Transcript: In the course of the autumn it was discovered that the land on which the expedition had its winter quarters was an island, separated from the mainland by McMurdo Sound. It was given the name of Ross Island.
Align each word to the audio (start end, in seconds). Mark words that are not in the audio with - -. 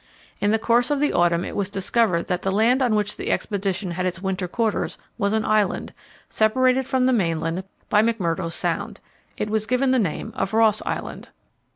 In 0.39 0.49
the 0.49 0.57
course 0.57 0.89
of 0.89 0.99
the 0.99 1.13
autumn 1.13 1.45
it 1.45 1.55
was 1.55 1.69
discovered 1.69 2.25
that 2.25 2.41
the 2.41 2.51
land 2.51 2.81
on 2.81 2.95
which 2.95 3.17
the 3.17 3.29
expedition 3.31 3.91
had 3.91 4.07
its 4.07 4.19
winter 4.19 4.47
quarters 4.47 4.97
was 5.19 5.31
an 5.31 5.45
island, 5.45 5.93
separated 6.27 6.87
from 6.87 7.05
the 7.05 7.13
mainland 7.13 7.63
by 7.87 8.01
McMurdo 8.01 8.51
Sound. 8.51 8.99
It 9.37 9.51
was 9.51 9.67
given 9.67 9.91
the 9.91 9.99
name 9.99 10.33
of 10.35 10.55
Ross 10.55 10.81
Island. 10.87 11.27